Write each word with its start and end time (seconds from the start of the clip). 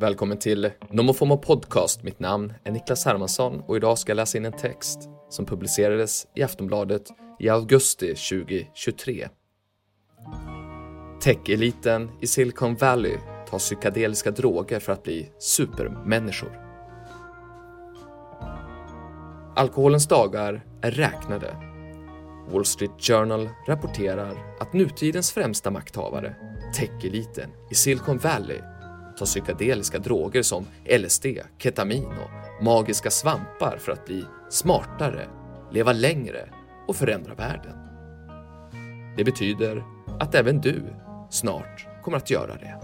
Välkommen 0.00 0.38
till 0.38 0.70
Nomofomo 0.90 1.36
Podcast. 1.36 2.02
Mitt 2.02 2.20
namn 2.20 2.52
är 2.64 2.72
Niklas 2.72 3.04
Hermansson 3.04 3.60
och 3.60 3.76
idag 3.76 3.98
ska 3.98 4.10
jag 4.10 4.16
läsa 4.16 4.38
in 4.38 4.44
en 4.44 4.52
text 4.52 5.08
som 5.28 5.46
publicerades 5.46 6.26
i 6.34 6.42
Aftonbladet 6.42 7.02
i 7.38 7.48
augusti 7.48 8.14
2023. 8.14 9.28
Tech-eliten 11.22 12.10
i 12.20 12.26
Silicon 12.26 12.74
Valley 12.74 13.16
tar 13.50 13.58
psykedeliska 13.58 14.30
droger 14.30 14.80
för 14.80 14.92
att 14.92 15.02
bli 15.02 15.30
supermänniskor. 15.38 16.60
Alkoholens 19.56 20.08
dagar 20.08 20.64
är 20.82 20.90
räknade. 20.90 21.56
Wall 22.48 22.64
Street 22.64 22.94
Journal 22.98 23.48
rapporterar 23.66 24.56
att 24.60 24.72
nutidens 24.72 25.32
främsta 25.32 25.70
makthavare, 25.70 26.36
tech-eliten 26.76 27.50
i 27.70 27.74
Silicon 27.74 28.18
Valley, 28.18 28.60
ta 29.20 29.26
psykedeliska 29.26 29.98
droger 29.98 30.42
som 30.42 30.66
LSD, 30.98 31.26
ketamin 31.58 32.06
och 32.06 32.64
magiska 32.64 33.10
svampar 33.10 33.78
för 33.78 33.92
att 33.92 34.06
bli 34.06 34.24
smartare, 34.48 35.28
leva 35.70 35.92
längre 35.92 36.48
och 36.88 36.96
förändra 36.96 37.34
världen. 37.34 37.76
Det 39.16 39.24
betyder 39.24 39.84
att 40.20 40.34
även 40.34 40.60
du 40.60 40.82
snart 41.30 41.86
kommer 42.04 42.16
att 42.16 42.30
göra 42.30 42.54
det. 42.54 42.80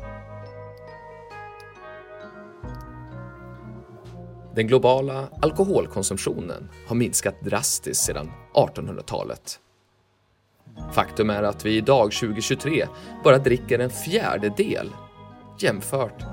Den 4.54 4.66
globala 4.66 5.28
alkoholkonsumtionen 5.42 6.70
har 6.88 6.96
minskat 6.96 7.40
drastiskt 7.40 8.04
sedan 8.04 8.32
1800-talet. 8.54 9.60
Faktum 10.92 11.30
är 11.30 11.42
att 11.42 11.66
vi 11.66 11.76
idag 11.76 12.12
2023 12.12 12.86
bara 13.24 13.38
dricker 13.38 13.78
en 13.78 13.90
fjärdedel 13.90 14.90
jämfört 15.62 16.24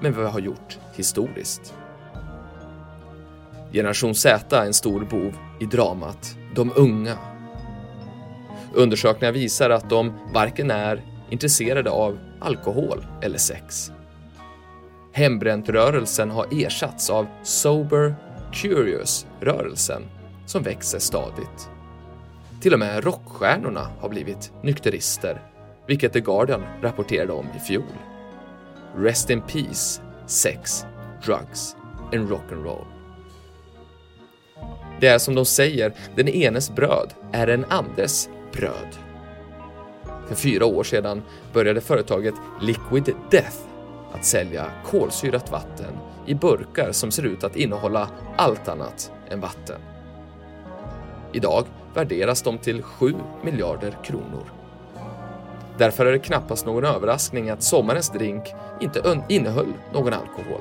med 0.00 0.14
vad 0.14 0.24
vi 0.24 0.30
har 0.30 0.40
gjort 0.40 0.78
historiskt. 0.94 1.74
Generation 3.72 4.14
Z 4.14 4.56
är 4.56 4.66
en 4.66 4.74
stor 4.74 5.00
bov 5.00 5.34
i 5.60 5.64
dramat 5.64 6.36
De 6.54 6.72
unga. 6.76 7.18
Undersökningar 8.74 9.32
visar 9.32 9.70
att 9.70 9.90
de 9.90 10.12
varken 10.34 10.70
är 10.70 11.02
intresserade 11.30 11.90
av 11.90 12.18
alkohol 12.40 13.06
eller 13.22 13.38
sex. 13.38 13.92
Hembränt-rörelsen 15.12 16.30
har 16.30 16.46
ersatts 16.50 17.10
av 17.10 17.26
Sober 17.42 18.14
Curious-rörelsen 18.52 20.02
som 20.46 20.62
växer 20.62 20.98
stadigt. 20.98 21.70
Till 22.60 22.72
och 22.72 22.78
med 22.78 23.04
rockstjärnorna 23.04 23.88
har 24.00 24.08
blivit 24.08 24.52
nykterister, 24.62 25.42
vilket 25.86 26.12
The 26.12 26.20
Guardian 26.20 26.62
rapporterade 26.82 27.32
om 27.32 27.46
i 27.56 27.58
fjol. 27.58 28.11
Rest 28.96 29.30
in 29.30 29.40
peace, 29.40 30.02
sex, 30.26 30.84
drugs 31.24 31.76
and 32.12 32.28
rock'n'roll. 32.28 32.84
Det 35.00 35.06
är 35.06 35.18
som 35.18 35.34
de 35.34 35.44
säger, 35.44 35.92
den 36.16 36.28
enes 36.28 36.70
bröd 36.70 37.14
är 37.32 37.46
en 37.46 37.64
andres 37.64 38.28
bröd. 38.52 38.96
För 40.28 40.34
fyra 40.34 40.66
år 40.66 40.84
sedan 40.84 41.22
började 41.52 41.80
företaget 41.80 42.34
Liquid 42.60 43.14
Death 43.30 43.56
att 44.12 44.24
sälja 44.24 44.66
kolsyrat 44.84 45.50
vatten 45.50 45.98
i 46.26 46.34
burkar 46.34 46.92
som 46.92 47.10
ser 47.10 47.22
ut 47.22 47.44
att 47.44 47.56
innehålla 47.56 48.10
allt 48.36 48.68
annat 48.68 49.12
än 49.30 49.40
vatten. 49.40 49.80
Idag 51.32 51.64
värderas 51.94 52.42
de 52.42 52.58
till 52.58 52.82
7 52.82 53.14
miljarder 53.44 53.96
kronor. 54.04 54.61
Därför 55.78 56.06
är 56.06 56.12
det 56.12 56.18
knappast 56.18 56.66
någon 56.66 56.84
överraskning 56.84 57.50
att 57.50 57.62
sommarens 57.62 58.10
drink 58.10 58.42
inte 58.80 59.22
innehöll 59.28 59.72
någon 59.92 60.12
alkohol. 60.12 60.60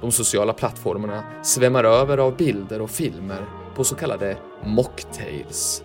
De 0.00 0.12
sociala 0.12 0.52
plattformarna 0.52 1.24
svämmar 1.42 1.84
över 1.84 2.18
av 2.18 2.36
bilder 2.36 2.80
och 2.80 2.90
filmer 2.90 3.46
på 3.74 3.84
så 3.84 3.94
kallade 3.94 4.36
mocktails, 4.64 5.84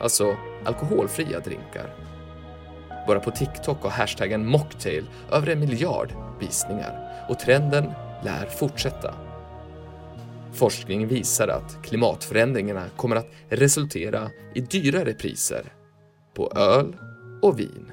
alltså 0.00 0.36
alkoholfria 0.64 1.40
drinkar. 1.40 1.94
Bara 3.06 3.20
på 3.20 3.30
TikTok 3.30 3.82
har 3.82 3.90
hashtaggen 3.90 4.46
mocktail 4.46 5.04
över 5.32 5.46
en 5.46 5.60
miljard 5.60 6.12
visningar 6.40 7.24
och 7.28 7.38
trenden 7.38 7.92
lär 8.24 8.46
fortsätta. 8.46 9.14
Forskning 10.52 11.06
visar 11.06 11.48
att 11.48 11.78
klimatförändringarna 11.82 12.84
kommer 12.96 13.16
att 13.16 13.30
resultera 13.48 14.30
i 14.54 14.60
dyrare 14.60 15.14
priser 15.14 15.62
på 16.38 16.52
öl 16.56 16.96
och 17.42 17.60
vin. 17.60 17.92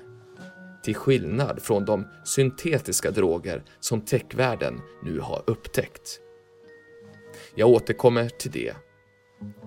Till 0.84 0.96
skillnad 0.96 1.62
från 1.62 1.86
de 1.86 2.08
syntetiska 2.24 3.12
droger 3.12 3.64
som 3.80 4.02
techvärlden 4.02 4.82
nu 5.04 5.20
har 5.20 5.44
upptäckt. 5.48 6.20
Jag 7.56 7.70
återkommer 7.70 8.30
till 8.30 8.52
det. 8.52 8.74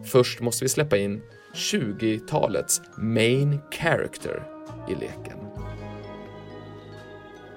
Först 0.05 0.41
måste 0.41 0.65
vi 0.65 0.69
släppa 0.69 0.97
in 0.97 1.22
20-talets 1.55 2.81
main 2.97 3.61
character 3.71 4.43
i 4.88 4.94
leken. 4.94 5.38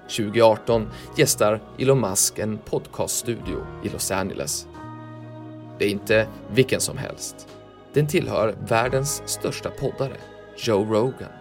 2018 0.01 0.87
gästar 1.17 1.61
Elon 1.79 1.99
Musk 1.99 2.39
en 2.39 2.57
podcaststudio 2.57 3.65
i 3.83 3.89
Los 3.89 4.11
Angeles. 4.11 4.67
Det 5.79 5.85
är 5.85 5.89
inte 5.89 6.27
vilken 6.53 6.81
som 6.81 6.97
helst. 6.97 7.47
Den 7.93 8.07
tillhör 8.07 8.55
världens 8.67 9.23
största 9.25 9.69
poddare, 9.69 10.17
Joe 10.57 10.85
Rogan. 10.85 11.31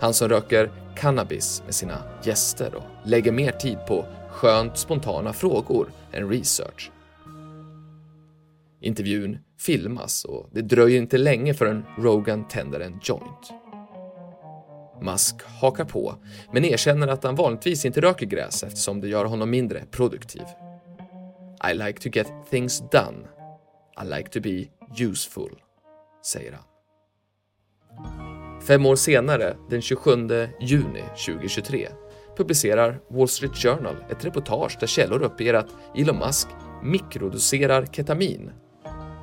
Han 0.00 0.14
som 0.14 0.28
röker 0.28 0.70
cannabis 0.96 1.62
med 1.64 1.74
sina 1.74 1.98
gäster 2.22 2.74
och 2.74 3.08
lägger 3.08 3.32
mer 3.32 3.52
tid 3.52 3.78
på 3.88 4.06
skönt 4.30 4.78
spontana 4.78 5.32
frågor 5.32 5.92
än 6.12 6.28
research. 6.28 6.90
Intervjun 8.80 9.38
filmas 9.58 10.24
och 10.24 10.48
det 10.52 10.62
dröjer 10.62 10.98
inte 10.98 11.18
länge 11.18 11.54
förrän 11.54 11.84
Rogan 11.98 12.48
tänder 12.48 12.80
en 12.80 13.00
joint. 13.02 13.52
Musk 15.00 15.42
hakar 15.60 15.84
på, 15.84 16.14
men 16.52 16.64
erkänner 16.64 17.08
att 17.08 17.24
han 17.24 17.34
vanligtvis 17.34 17.84
inte 17.84 18.00
röker 18.00 18.26
gräs 18.26 18.62
eftersom 18.62 19.00
det 19.00 19.08
gör 19.08 19.24
honom 19.24 19.50
mindre 19.50 19.84
produktiv. 19.90 20.42
I 21.70 21.74
like 21.74 22.00
to 22.00 22.08
get 22.08 22.26
things 22.50 22.80
done. 22.90 23.18
I 24.02 24.16
like 24.16 24.30
to 24.30 24.40
be 24.40 24.66
useful, 25.04 25.62
säger 26.24 26.52
han. 26.52 26.71
Fem 28.66 28.86
år 28.86 28.96
senare, 28.96 29.56
den 29.70 29.82
27 29.82 30.28
juni 30.60 31.02
2023, 31.26 31.88
publicerar 32.36 33.00
Wall 33.08 33.28
Street 33.28 33.56
Journal 33.56 33.96
ett 34.10 34.24
reportage 34.24 34.76
där 34.80 34.86
källor 34.86 35.22
uppger 35.22 35.54
att 35.54 35.68
Elon 35.96 36.18
Musk 36.18 36.48
mikrodoserar 36.82 37.86
ketamin 37.86 38.50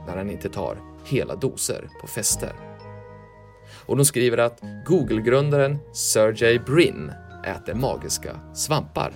när 0.08 0.18
han 0.18 0.30
inte 0.30 0.50
tar 0.50 0.78
hela 1.06 1.36
doser 1.36 1.90
på 2.02 2.08
fester. 2.08 2.52
Och 3.86 3.98
de 3.98 4.06
skriver 4.06 4.38
att 4.38 4.62
Google-grundaren 4.86 5.78
Sergey 5.94 6.60
Brin 6.60 7.12
äter 7.46 7.74
magiska 7.74 8.40
svampar. 8.54 9.14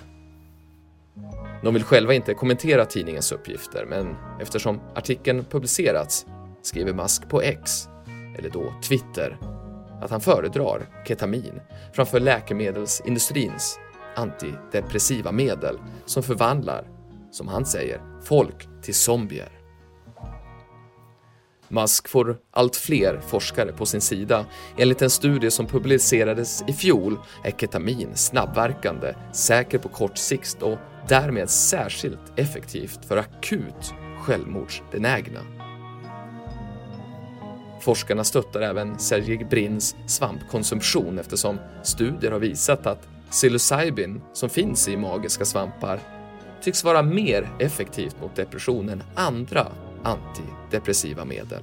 De 1.62 1.74
vill 1.74 1.84
själva 1.84 2.14
inte 2.14 2.34
kommentera 2.34 2.84
tidningens 2.84 3.32
uppgifter, 3.32 3.86
men 3.88 4.16
eftersom 4.40 4.80
artikeln 4.94 5.44
publicerats 5.44 6.26
skriver 6.62 6.92
Musk 6.92 7.28
på 7.28 7.42
X, 7.42 7.88
eller 8.38 8.50
då 8.50 8.72
Twitter, 8.88 9.53
att 10.04 10.10
han 10.10 10.20
föredrar 10.20 10.86
ketamin 11.08 11.60
framför 11.92 12.20
läkemedelsindustrins 12.20 13.78
antidepressiva 14.16 15.32
medel 15.32 15.78
som 16.06 16.22
förvandlar, 16.22 16.84
som 17.30 17.48
han 17.48 17.66
säger, 17.66 18.00
folk 18.24 18.68
till 18.82 18.94
zombier. 18.94 19.48
Musk 21.68 22.08
får 22.08 22.36
allt 22.50 22.76
fler 22.76 23.20
forskare 23.26 23.72
på 23.72 23.86
sin 23.86 24.00
sida. 24.00 24.46
Enligt 24.76 25.02
en 25.02 25.10
studie 25.10 25.50
som 25.50 25.66
publicerades 25.66 26.64
i 26.68 26.72
fjol 26.72 27.18
är 27.44 27.50
ketamin 27.50 28.08
snabbverkande, 28.14 29.14
säker 29.32 29.78
på 29.78 29.88
kort 29.88 30.18
sikt 30.18 30.62
och 30.62 30.78
därmed 31.08 31.50
särskilt 31.50 32.38
effektivt 32.38 33.04
för 33.04 33.16
akut 33.16 33.94
självmordsbenägna. 34.20 35.63
Forskarna 37.84 38.24
stöttar 38.24 38.60
även 38.60 38.98
Sergej 38.98 39.44
Brins 39.44 39.96
svampkonsumtion 40.06 41.18
eftersom 41.18 41.58
studier 41.82 42.30
har 42.30 42.38
visat 42.38 42.86
att 42.86 43.08
psilocybin 43.30 44.20
som 44.32 44.48
finns 44.48 44.88
i 44.88 44.96
magiska 44.96 45.44
svampar 45.44 46.00
tycks 46.62 46.84
vara 46.84 47.02
mer 47.02 47.48
effektivt 47.58 48.16
mot 48.20 48.36
depression 48.36 48.88
än 48.88 49.02
andra 49.14 49.66
antidepressiva 50.02 51.24
medel. 51.24 51.62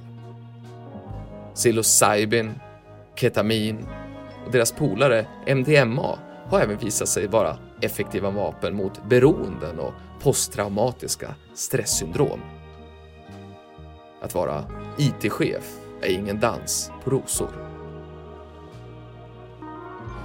Psilocybin, 1.54 2.52
ketamin 3.14 3.88
och 4.46 4.52
deras 4.52 4.72
polare 4.72 5.26
MDMA 5.46 6.18
har 6.48 6.60
även 6.60 6.78
visat 6.78 7.08
sig 7.08 7.26
vara 7.26 7.58
effektiva 7.80 8.30
vapen 8.30 8.76
mot 8.76 9.08
beroenden 9.08 9.78
och 9.78 9.92
posttraumatiska 10.20 11.34
stresssyndrom. 11.54 12.40
Att 14.20 14.34
vara 14.34 14.64
IT-chef 14.98 15.82
är 16.02 16.10
ingen 16.10 16.40
dans 16.40 16.90
på 17.04 17.10
rosor. 17.10 17.50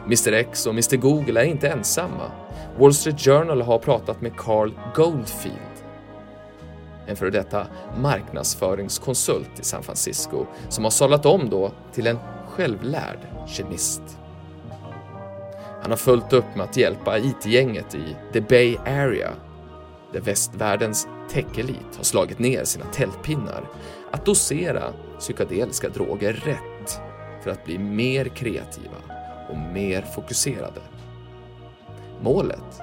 Mr 0.05 0.33
X 0.33 0.65
och 0.67 0.73
Mr 0.73 0.95
Google 0.97 1.41
är 1.41 1.45
inte 1.45 1.69
ensamma. 1.69 2.31
Wall 2.79 2.93
Street 2.93 3.19
Journal 3.19 3.61
har 3.61 3.79
pratat 3.79 4.21
med 4.21 4.37
Carl 4.37 4.71
Goldfield, 4.95 5.57
en 7.07 7.15
före 7.15 7.29
detta 7.29 7.67
marknadsföringskonsult 8.01 9.59
i 9.59 9.63
San 9.63 9.83
Francisco 9.83 10.45
som 10.69 10.83
har 10.83 10.91
sadlat 10.91 11.25
om 11.25 11.49
då 11.49 11.71
till 11.93 12.07
en 12.07 12.19
självlärd 12.47 13.19
kemist. 13.47 14.01
Han 15.81 15.91
har 15.91 15.97
följt 15.97 16.33
upp 16.33 16.55
med 16.55 16.63
att 16.63 16.77
hjälpa 16.77 17.17
IT-gänget 17.17 17.95
i 17.95 18.15
The 18.33 18.41
Bay 18.41 18.77
Area, 18.77 19.31
där 20.13 20.21
västvärldens 20.21 21.07
tech-elit 21.29 21.95
har 21.97 22.03
slagit 22.03 22.39
ner 22.39 22.63
sina 22.63 22.85
tältpinnar, 22.85 23.69
att 24.11 24.25
dosera 24.25 24.93
psykedeliska 25.19 25.89
droger 25.89 26.33
rätt 26.33 26.99
för 27.43 27.51
att 27.51 27.65
bli 27.65 27.77
mer 27.77 28.25
kreativa 28.25 28.97
och 29.49 29.57
mer 29.57 30.01
fokuserade. 30.01 30.81
Målet 32.21 32.79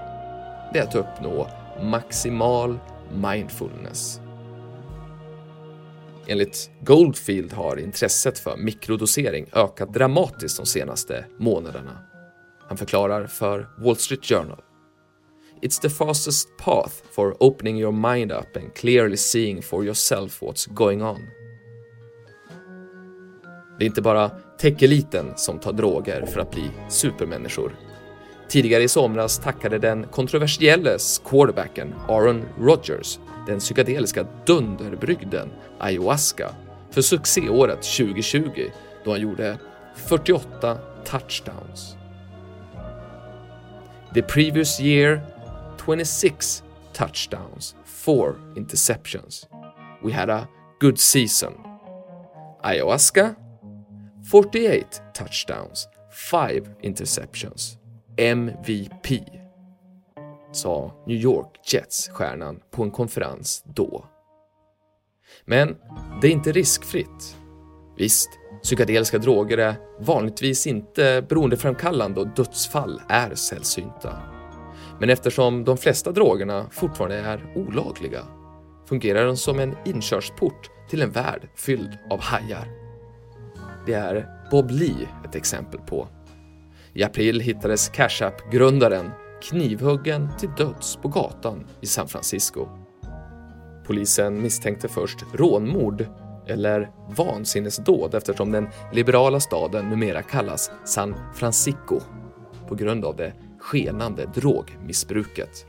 är 0.75 0.83
att 0.83 0.95
uppnå 0.95 1.49
maximal 1.83 2.79
mindfulness. 3.23 4.21
Enligt 6.27 6.71
Goldfield 6.81 7.53
har 7.53 7.77
intresset 7.77 8.39
för 8.39 8.57
mikrodosering 8.57 9.47
ökat 9.53 9.95
dramatiskt 9.95 10.57
de 10.57 10.67
senaste 10.67 11.25
månaderna. 11.39 11.99
Han 12.69 12.77
förklarar 12.77 13.27
för 13.27 13.69
Wall 13.79 13.97
Street 13.97 14.25
Journal. 14.25 14.61
It's 15.65 15.79
the 15.79 15.91
fastest 15.91 16.57
path 16.57 17.03
for 17.11 17.37
opening 17.41 17.79
your 17.79 17.93
mind 17.93 18.33
up 18.33 18.57
and 18.57 18.75
clearly 18.75 19.17
seeing 19.17 19.63
for 19.63 19.85
yourself 19.85 20.43
what's 20.43 20.67
going 20.75 21.03
on. 21.03 21.27
Det 23.79 23.85
är 23.85 23.87
inte 23.87 24.03
bara 24.03 24.31
tech-eliten 24.59 25.33
som 25.37 25.59
tar 25.59 25.73
droger 25.73 26.27
för 26.27 26.41
att 26.41 26.51
bli 26.51 26.71
supermänniskor. 26.89 27.77
Tidigare 28.49 28.83
i 28.83 28.89
somras 28.89 29.39
tackade 29.39 29.79
den 29.79 30.07
kontroversielle 30.07 30.99
quarterbacken 31.25 31.95
Aaron 32.09 32.45
Rodgers 32.61 33.19
den 33.47 33.59
psykedeliska 33.59 34.27
dunderbrygden 34.47 35.51
ayahuasca 35.79 36.55
för 36.91 37.03
succéåret 37.03 37.83
2020 37.83 38.71
då 39.05 39.11
han 39.11 39.21
gjorde 39.21 39.59
48 39.95 40.79
touchdowns. 41.05 41.97
The 44.15 44.23
previous 44.23 44.81
year 44.81 45.34
26 45.85 46.63
touchdowns, 46.93 47.77
4 47.85 48.35
interceptions. 48.57 49.49
We 50.03 50.13
had 50.13 50.31
a 50.31 50.49
good 50.81 50.99
season. 50.99 51.53
Ayahuasca 52.63 53.35
48 54.31 55.03
touchdowns, 55.15 55.89
5 56.31 56.67
interceptions. 56.81 57.79
MVP, 58.17 59.21
sa 60.53 60.93
New 61.07 61.17
York 61.17 61.61
Jets-stjärnan 61.73 62.61
på 62.71 62.83
en 62.83 62.91
konferens 62.91 63.65
då. 63.67 64.05
Men 65.45 65.77
det 66.21 66.27
är 66.27 66.33
inte 66.33 66.53
riskfritt. 66.53 67.37
Visst, 67.97 68.29
psykedeliska 68.63 69.19
droger 69.19 69.59
är 69.59 69.75
vanligtvis 70.01 70.67
inte 70.67 71.27
beroendeframkallande 71.29 72.21
och 72.21 72.29
dödsfall 72.29 73.03
är 73.09 73.35
sällsynta. 73.35 74.34
Men 75.01 75.11
eftersom 75.11 75.65
de 75.65 75.77
flesta 75.77 76.13
drogerna 76.13 76.67
fortfarande 76.71 77.17
är 77.17 77.53
olagliga 77.55 78.21
fungerar 78.89 79.27
de 79.27 79.37
som 79.37 79.59
en 79.59 79.77
inkörsport 79.85 80.71
till 80.89 81.03
en 81.03 81.11
värld 81.11 81.49
fylld 81.55 81.99
av 82.11 82.21
hajar. 82.21 82.69
Det 83.87 83.95
är 83.95 84.29
Bob 84.51 84.71
Lee 84.71 85.09
ett 85.25 85.35
exempel 85.35 85.81
på. 85.81 86.09
I 86.93 87.05
april 87.05 87.41
hittades 87.41 87.89
Cash 87.89 88.23
App-grundaren 88.23 89.11
knivhuggen 89.43 90.29
till 90.39 90.51
döds 90.57 90.97
på 90.97 91.09
gatan 91.09 91.67
i 91.81 91.87
San 91.87 92.09
Francisco. 92.09 92.69
Polisen 93.87 94.43
misstänkte 94.43 94.89
först 94.89 95.25
rånmord 95.35 96.07
eller 96.47 96.91
vansinnesdåd 97.17 98.15
eftersom 98.15 98.53
den 98.53 98.69
liberala 98.93 99.41
staden 99.41 99.89
numera 99.89 100.23
kallas 100.23 100.71
San 100.85 101.15
Francisco 101.35 102.01
på 102.69 102.75
grund 102.75 103.05
av 103.05 103.17
det 103.17 103.33
skenande 103.65 104.27
drogmissbruket. 104.35 105.67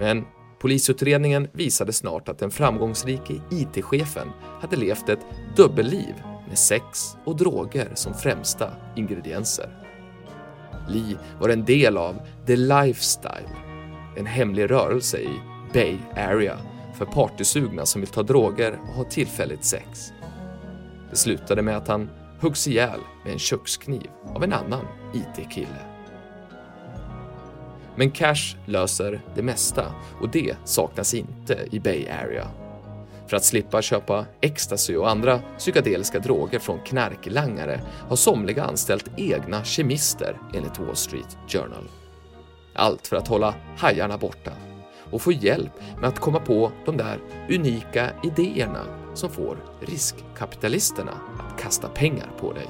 Men 0.00 0.24
polisutredningen 0.58 1.48
visade 1.52 1.92
snart 1.92 2.28
att 2.28 2.38
den 2.38 2.50
framgångsrike 2.50 3.40
IT-chefen 3.50 4.28
hade 4.60 4.76
levt 4.76 5.08
ett 5.08 5.26
dubbelliv 5.56 6.14
med 6.48 6.58
sex 6.58 7.16
och 7.24 7.36
droger 7.36 7.88
som 7.94 8.14
främsta 8.14 8.70
ingredienser. 8.96 9.84
Lee 10.88 11.16
var 11.40 11.48
en 11.48 11.64
del 11.64 11.96
av 11.96 12.16
The 12.46 12.56
Lifestyle, 12.56 13.50
en 14.16 14.26
hemlig 14.26 14.70
rörelse 14.70 15.18
i 15.18 15.40
Bay 15.72 15.98
Area 16.16 16.58
för 16.94 17.04
partysugna 17.04 17.86
som 17.86 18.00
vill 18.00 18.10
ta 18.10 18.22
droger 18.22 18.78
och 18.88 18.94
ha 18.94 19.04
tillfälligt 19.04 19.64
sex. 19.64 20.12
Det 21.10 21.16
slutade 21.16 21.62
med 21.62 21.76
att 21.76 21.88
han 21.88 22.10
huggs 22.40 22.68
ihjäl 22.68 23.00
med 23.24 23.32
en 23.32 23.38
kökskniv 23.38 24.10
av 24.34 24.44
en 24.44 24.52
annan 24.52 24.84
IT-kille. 25.14 25.89
Men 27.96 28.10
cash 28.10 28.56
löser 28.66 29.20
det 29.34 29.42
mesta 29.42 29.94
och 30.20 30.28
det 30.30 30.56
saknas 30.64 31.14
inte 31.14 31.58
i 31.70 31.80
Bay 31.80 32.06
Area. 32.08 32.48
För 33.26 33.36
att 33.36 33.44
slippa 33.44 33.82
köpa 33.82 34.26
ecstasy 34.40 34.96
och 34.96 35.10
andra 35.10 35.40
psykedeliska 35.58 36.18
droger 36.18 36.58
från 36.58 36.78
knarklangare 36.78 37.80
har 38.08 38.16
somliga 38.16 38.64
anställt 38.64 39.10
egna 39.16 39.64
kemister 39.64 40.36
enligt 40.54 40.78
Wall 40.78 40.96
Street 40.96 41.38
Journal. 41.48 41.88
Allt 42.74 43.06
för 43.06 43.16
att 43.16 43.28
hålla 43.28 43.54
hajarna 43.76 44.18
borta 44.18 44.52
och 45.10 45.22
få 45.22 45.32
hjälp 45.32 45.72
med 46.00 46.08
att 46.08 46.18
komma 46.18 46.40
på 46.40 46.72
de 46.84 46.96
där 46.96 47.18
unika 47.48 48.10
idéerna 48.22 48.84
som 49.14 49.30
får 49.30 49.56
riskkapitalisterna 49.80 51.12
att 51.38 51.60
kasta 51.60 51.88
pengar 51.88 52.30
på 52.40 52.52
dig. 52.52 52.68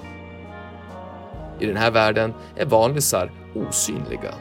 I 1.61 1.67
den 1.67 1.77
här 1.77 1.91
världen 1.91 2.35
är 2.57 2.67
vanlisar 2.67 3.33
osynliga. 3.55 4.35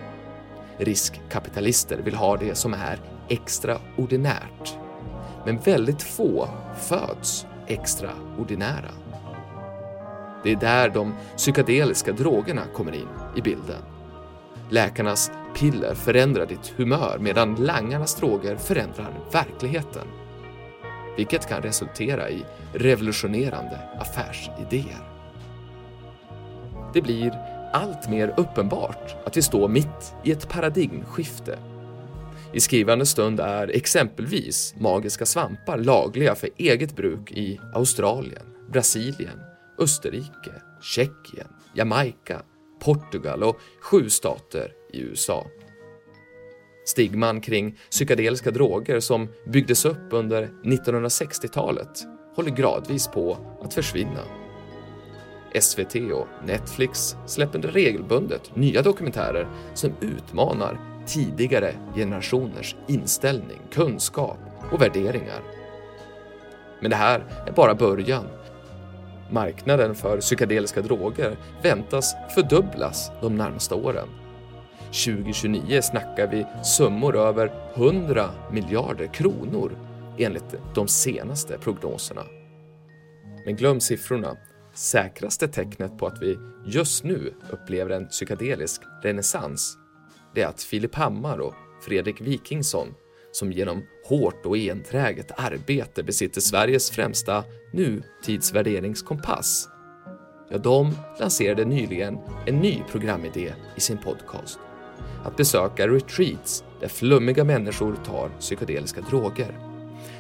Riskkapitalister 0.79 1.97
vill 1.97 2.15
ha 2.15 2.37
det 2.37 2.55
som 2.55 2.73
är 2.73 2.99
extraordinärt 3.27 4.77
men 5.45 5.57
väldigt 5.57 6.01
få 6.01 6.49
föds 6.77 7.45
extraordinära. 7.67 8.91
Det 10.43 10.51
är 10.51 10.55
där 10.55 10.89
de 10.89 11.15
psykedeliska 11.37 12.11
drogerna 12.11 12.61
kommer 12.73 12.95
in 12.95 13.07
i 13.35 13.41
bilden. 13.41 13.81
Läkarnas 14.69 15.31
piller 15.55 15.93
förändrar 15.93 16.45
ditt 16.45 16.73
humör 16.77 17.17
medan 17.19 17.55
langarnas 17.55 18.15
droger 18.15 18.55
förändrar 18.55 19.13
verkligheten. 19.31 20.07
Vilket 21.17 21.49
kan 21.49 21.61
resultera 21.61 22.29
i 22.29 22.45
revolutionerande 22.73 23.79
affärsidéer. 23.99 25.09
Det 26.93 27.01
blir 27.01 27.58
allt 27.73 28.09
mer 28.09 28.33
uppenbart 28.37 29.15
att 29.25 29.37
vi 29.37 29.41
står 29.41 29.67
mitt 29.67 30.15
i 30.23 30.31
ett 30.31 30.49
paradigmskifte 30.49 31.59
i 32.53 32.59
skrivande 32.59 33.05
stund 33.05 33.39
är 33.39 33.67
exempelvis 33.67 34.75
magiska 34.77 35.25
svampar 35.25 35.77
lagliga 35.77 36.35
för 36.35 36.49
eget 36.57 36.95
bruk 36.95 37.31
i 37.31 37.59
Australien, 37.73 38.45
Brasilien, 38.71 39.39
Österrike, 39.79 40.51
Tjeckien, 40.81 41.47
Jamaica, 41.73 42.41
Portugal 42.79 43.43
och 43.43 43.59
sju 43.81 44.09
stater 44.09 44.71
i 44.93 44.99
USA. 44.99 45.47
Stigman 46.85 47.41
kring 47.41 47.77
psykedeliska 47.91 48.51
droger 48.51 48.99
som 48.99 49.27
byggdes 49.47 49.85
upp 49.85 50.07
under 50.11 50.49
1960-talet 50.63 52.03
håller 52.35 52.51
gradvis 52.51 53.07
på 53.07 53.37
att 53.61 53.73
försvinna. 53.73 54.23
SVT 55.61 55.95
och 55.95 56.27
Netflix 56.45 57.15
släpper 57.25 57.59
regelbundet 57.59 58.55
nya 58.55 58.81
dokumentärer 58.81 59.47
som 59.73 59.91
utmanar 60.01 60.79
tidigare 61.05 61.73
generationers 61.95 62.75
inställning, 62.87 63.61
kunskap 63.71 64.37
och 64.71 64.81
värderingar. 64.81 65.41
Men 66.81 66.89
det 66.89 66.97
här 66.97 67.23
är 67.47 67.51
bara 67.51 67.75
början. 67.75 68.25
Marknaden 69.31 69.95
för 69.95 70.19
psykedeliska 70.19 70.81
droger 70.81 71.37
väntas 71.63 72.15
fördubblas 72.35 73.11
de 73.21 73.35
närmaste 73.35 73.75
åren. 73.75 74.07
2029 74.91 75.81
snackar 75.81 76.27
vi 76.27 76.45
summor 76.63 77.17
över 77.17 77.51
100 77.75 78.29
miljarder 78.51 79.07
kronor 79.07 79.77
enligt 80.17 80.55
de 80.75 80.87
senaste 80.87 81.57
prognoserna. 81.57 82.23
Men 83.45 83.55
glöm 83.55 83.79
siffrorna. 83.79 84.37
Säkraste 84.79 85.47
tecknet 85.47 85.97
på 85.97 86.07
att 86.07 86.21
vi 86.21 86.39
just 86.65 87.03
nu 87.03 87.33
upplever 87.49 87.91
en 87.91 88.07
psykedelisk 88.07 88.81
renässans 89.03 89.77
det 90.35 90.41
är 90.41 90.47
att 90.47 90.61
Filip 90.61 90.95
Hammar 90.95 91.39
och 91.39 91.53
Fredrik 91.81 92.21
Wikingsson, 92.21 92.93
som 93.31 93.51
genom 93.51 93.83
hårt 94.05 94.45
och 94.45 94.57
enträget 94.57 95.31
arbete 95.37 96.03
besitter 96.03 96.41
Sveriges 96.41 96.91
främsta 96.91 97.43
nutidsvärderingskompass, 97.73 99.69
ja, 100.49 100.57
de 100.57 100.95
lanserade 101.19 101.65
nyligen 101.65 102.17
en 102.45 102.55
ny 102.55 102.83
programidé 102.91 103.53
i 103.75 103.81
sin 103.81 103.97
podcast. 103.97 104.59
att 105.23 105.37
besöka 105.37 105.87
retreats 105.87 106.63
där 106.79 106.87
flummiga 106.87 107.43
människor 107.43 107.95
tar 108.05 108.29
psykedeliska 108.39 109.01
droger. 109.01 109.68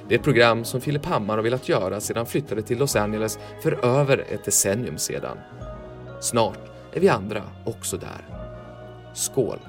Det 0.07 0.15
är 0.15 0.19
ett 0.19 0.23
program 0.23 0.65
som 0.65 0.81
Filip 0.81 1.05
Hammar 1.05 1.35
har 1.35 1.43
velat 1.43 1.69
göra 1.69 1.99
sedan 1.99 2.17
han 2.17 2.25
flyttade 2.25 2.61
till 2.61 2.77
Los 2.77 2.95
Angeles 2.95 3.39
för 3.63 3.85
över 3.85 4.25
ett 4.29 4.45
decennium 4.45 4.97
sedan. 4.97 5.37
Snart 6.21 6.59
är 6.93 6.99
vi 6.99 7.09
andra 7.09 7.43
också 7.65 7.97
där. 7.97 8.25
Skål! 9.13 9.59